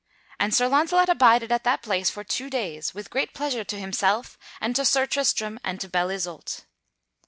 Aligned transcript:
And 0.39 0.51
Sir 0.51 0.67
Launcelot 0.67 1.09
abided 1.09 1.51
at 1.51 1.63
that 1.63 1.83
place 1.83 2.09
for 2.09 2.23
two 2.23 2.49
days, 2.49 2.95
with 2.95 3.11
great 3.11 3.35
pleasure 3.35 3.63
to 3.63 3.79
himself 3.79 4.35
and 4.59 4.75
to 4.75 4.83
Sir 4.83 5.05
Tristram 5.05 5.59
and 5.63 5.79
to 5.79 5.87
Belle 5.87 6.09
Isoult. 6.09 6.65